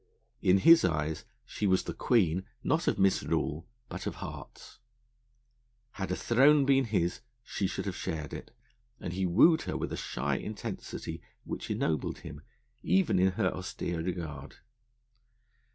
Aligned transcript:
In 0.41 0.57
his 0.57 0.83
eyes 0.83 1.25
she 1.45 1.67
was 1.67 1.83
the 1.83 1.93
Queen, 1.93 2.43
not 2.63 2.87
of 2.87 2.97
Misrule, 2.97 3.67
but 3.87 4.07
of 4.07 4.15
Hearts. 4.15 4.79
Had 5.91 6.09
a 6.09 6.15
throne 6.15 6.65
been 6.65 6.85
his, 6.85 7.21
she 7.43 7.67
should 7.67 7.85
have 7.85 7.95
shared 7.95 8.33
it, 8.33 8.49
and 8.99 9.13
he 9.13 9.27
wooed 9.27 9.61
her 9.69 9.77
with 9.77 9.93
a 9.93 9.95
shy 9.97 10.37
intensity, 10.37 11.21
which 11.43 11.69
ennobled 11.69 12.17
him, 12.17 12.41
even 12.81 13.19
in 13.19 13.33
her 13.33 13.53
austere 13.53 14.01
regard. 14.01 14.55